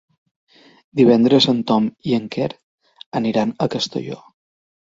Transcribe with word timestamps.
Divendres 1.01 1.47
en 1.53 1.59
Tom 1.73 1.91
i 2.13 2.17
en 2.19 2.27
Quer 2.37 2.49
aniran 3.23 3.55
a 3.61 3.71
Castelló. 3.77 4.21